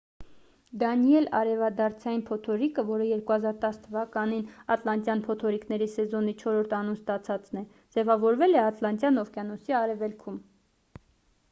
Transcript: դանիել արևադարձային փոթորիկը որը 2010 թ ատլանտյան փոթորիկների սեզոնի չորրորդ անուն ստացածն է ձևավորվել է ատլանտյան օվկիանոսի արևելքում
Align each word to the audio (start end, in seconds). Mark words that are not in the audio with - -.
դանիել 0.83 1.27
արևադարձային 1.39 2.23
փոթորիկը 2.29 2.85
որը 2.87 3.09
2010 3.09 3.77
թ 3.83 4.55
ատլանտյան 4.77 5.23
փոթորիկների 5.29 5.89
սեզոնի 5.97 6.35
չորրորդ 6.41 6.75
անուն 6.81 6.99
ստացածն 7.03 7.63
է 7.63 7.65
ձևավորվել 7.77 8.61
է 8.63 8.63
ատլանտյան 8.67 9.25
օվկիանոսի 9.27 9.81
արևելքում 9.85 10.45